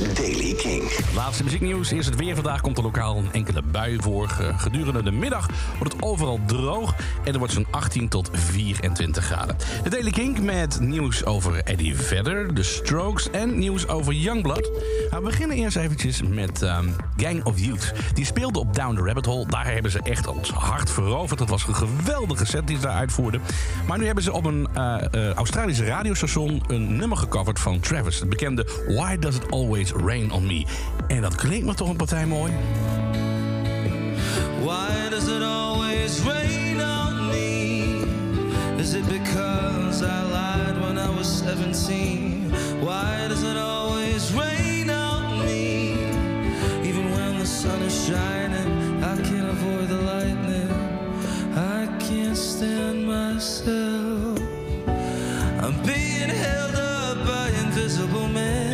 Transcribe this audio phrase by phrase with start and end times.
[0.00, 0.82] is Daily King.
[1.14, 1.90] Laatste muzieknieuws.
[1.90, 2.34] Eerst het weer.
[2.34, 4.36] Vandaag komt er lokaal een enkele bui voor.
[4.40, 6.94] Eh, Gedurende de middag wordt het overal droog.
[7.24, 9.56] En er wordt zo'n 18 tot 24 graden.
[9.82, 14.70] De Daily King met nieuws over Eddie Vedder, The Strokes en nieuws over Youngblood.
[15.10, 17.92] We beginnen eerst eventjes met ehm, Gang of Youth.
[18.14, 19.46] Die speelde op Down the Rabbit Hole.
[19.46, 21.40] Daar hebben ze echt ons hart veroverd.
[21.40, 23.40] Het was een geweldige set die ze daar uitvoerden.
[23.86, 28.18] Maar nu hebben ze op een eh, Australische radiostation een nummer gecoverd van Travis.
[28.18, 30.64] Het bekende Why Does It Always Rain On Me.
[31.08, 32.52] En dat klinkt me toch een partij mooi.
[34.62, 38.04] Why does it always rain on me?
[38.78, 42.50] Is it because I lied when I was 17?
[42.80, 45.92] Why does it always rain on me?
[46.82, 50.70] Even when the sun is shining, I can't avoid the lightning.
[51.56, 54.38] I can't stand myself.
[55.60, 58.73] I'm being held up by invisible men.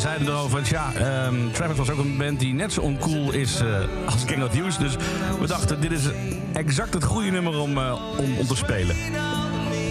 [0.00, 3.60] Ze zeiden erover, ja, ehm, Travis was ook een band die net zo oncool is
[3.60, 3.66] eh,
[4.06, 4.78] als King of Youth.
[4.78, 4.96] Dus
[5.40, 6.04] we dachten, dit is
[6.52, 8.96] exact het goede nummer om, eh, om, om te spelen.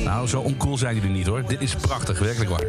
[0.09, 1.43] Nou, zo oncool zijn jullie niet hoor.
[1.47, 2.63] Dit is prachtig, werkelijk waar.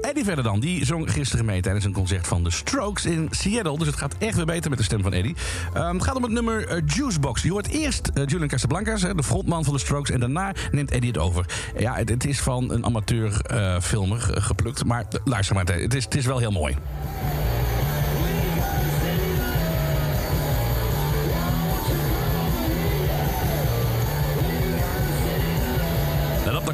[0.00, 3.78] Eddie verder dan, die zong gisteren mee tijdens een concert van The Strokes in Seattle.
[3.78, 5.36] Dus het gaat echt weer beter met de stem van Eddie.
[5.74, 7.42] Ehm, het gaat om het nummer eh, Juicebox.
[7.42, 10.10] Je hoort eerst eh, Julian Casablancas, de frontman van The Strokes.
[10.10, 11.46] En daarna neemt Eddie het over.
[11.78, 13.76] Ja, het, is van een amateur eh,
[14.20, 14.84] geplukt.
[14.84, 16.76] Maar luister maar, het is, het is wel heel mooi.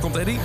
[0.00, 0.38] Daar komt Eddie.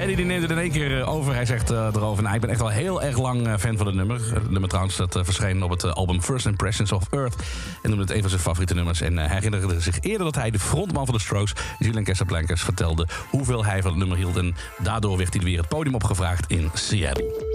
[0.00, 1.34] Eddie die neemt het in één keer eh, over.
[1.34, 3.86] Hij zegt eh, erover, nou, ik ben echt al heel erg lang eh, fan van
[3.86, 4.34] het nummer.
[4.34, 7.34] Het nummer trouwens, dat verscheen op het album First Impressions of Earth.
[7.82, 9.00] En noemde het een van zijn favoriete nummers.
[9.00, 13.08] En hij herinnerde zich eerder dat hij de frontman van de Strokes, Julian Casablancas, vertelde
[13.30, 14.36] hoeveel hij van het nummer hield.
[14.36, 17.53] En daardoor werd hij weer het podium opgevraagd in Seattle.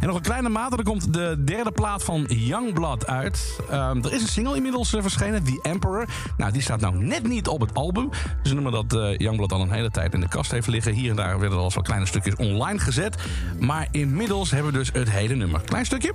[0.00, 3.58] En nog een kleine mate, er komt de derde plaat van Youngblood uit.
[3.70, 6.08] Ehm, er is een single inmiddels eh, verschenen, The Emperor.
[6.36, 8.10] Nou, die staat nou net niet op het album.
[8.42, 10.92] Dus nummer dat eh, Youngblood al een hele tijd in de kast heeft liggen.
[10.92, 13.16] Hier en daar werden er al eens wat kleine stukjes online gezet.
[13.58, 15.60] Maar inmiddels hebben we dus het hele nummer.
[15.60, 16.12] Klein stukje.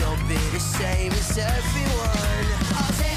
[0.00, 3.13] Don't be the same as everyone.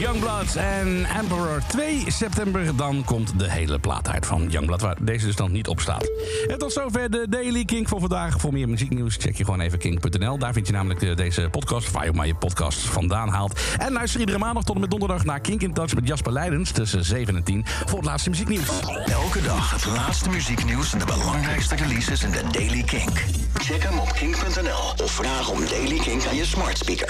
[0.00, 2.76] Youngblood en Emperor 2 september.
[2.76, 6.10] Dan komt de hele plaat uit van Youngblood, waar deze dus dan niet op staat.
[6.48, 8.40] En tot zover de Daily Kink voor vandaag.
[8.40, 10.38] Voor meer muzieknieuws check je gewoon even kink.nl.
[10.38, 13.60] Daar vind je namelijk de- deze podcast, waar je maar je podcasts vandaan haalt.
[13.78, 16.70] En luister iedere maandag tot en met donderdag naar Kink in Touch met Jasper Leidens
[16.70, 18.68] tussen 7 en 10 voor het laatste muzieknieuws.
[19.06, 23.24] Elke dag het laatste muzieknieuws en de belangrijkste releases in de Daily Kink.
[23.54, 27.08] Check hem op kink.nl of vraag om Daily Kink aan je smart speaker.